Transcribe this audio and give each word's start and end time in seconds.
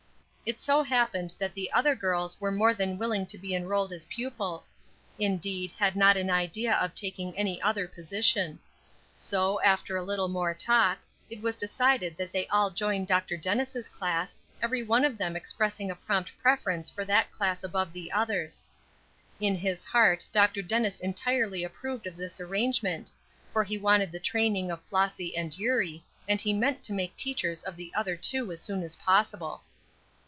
It 0.43 0.59
so 0.59 0.83
happened 0.83 1.33
that 1.39 1.53
the 1.53 1.71
other 1.71 1.95
girls 1.95 2.41
were 2.41 2.51
more 2.51 2.73
than 2.73 2.97
willing 2.97 3.25
to 3.27 3.37
be 3.37 3.55
enrolled 3.55 3.93
as 3.93 4.05
pupils; 4.07 4.73
indeed, 5.17 5.71
had 5.79 5.95
not 5.95 6.17
an 6.17 6.29
idea 6.29 6.73
of 6.75 6.93
taking 6.93 7.37
any 7.37 7.61
other 7.61 7.87
position. 7.87 8.59
So, 9.17 9.61
after 9.61 9.95
a 9.95 10.01
little 10.03 10.27
more 10.27 10.53
talk, 10.53 10.97
it 11.29 11.41
was 11.41 11.55
decided 11.55 12.17
that 12.17 12.33
they 12.33 12.47
all 12.47 12.69
join 12.69 13.05
Dr. 13.05 13.37
Dennis' 13.37 13.87
class, 13.87 14.37
every 14.61 14.83
one 14.83 15.05
of 15.05 15.17
them 15.17 15.37
expressing 15.37 15.89
a 15.89 15.95
prompt 15.95 16.33
preference 16.41 16.89
for 16.89 17.05
that 17.05 17.31
class 17.31 17.63
above 17.63 17.93
the 17.93 18.11
others. 18.11 18.67
In 19.39 19.55
his 19.55 19.85
heart 19.85 20.25
Dr. 20.33 20.61
Dennis 20.61 20.99
entirely 20.99 21.63
approved 21.63 22.05
of 22.07 22.17
this 22.17 22.41
arrangement, 22.41 23.09
for 23.53 23.63
he 23.63 23.77
wanted 23.77 24.11
the 24.11 24.19
training 24.19 24.69
of 24.69 24.83
Flossy 24.89 25.37
and 25.37 25.57
Eurie, 25.57 26.03
and 26.27 26.41
he 26.41 26.51
meant 26.51 26.83
to 26.83 26.93
make 26.93 27.15
teachers 27.15 27.63
of 27.63 27.77
the 27.77 27.93
other 27.95 28.17
two 28.17 28.51
as 28.51 28.59
soon 28.59 28.83
as 28.83 28.97
possible. 28.97 29.61